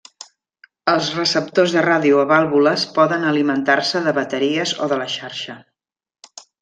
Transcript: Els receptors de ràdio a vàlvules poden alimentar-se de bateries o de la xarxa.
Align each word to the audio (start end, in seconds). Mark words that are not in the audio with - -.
Els 0.93 1.09
receptors 1.17 1.75
de 1.75 1.83
ràdio 1.87 2.21
a 2.21 2.25
vàlvules 2.31 2.85
poden 2.95 3.27
alimentar-se 3.33 4.01
de 4.07 4.15
bateries 4.21 4.75
o 4.87 4.89
de 4.95 4.99
la 5.03 5.09
xarxa. 5.19 5.61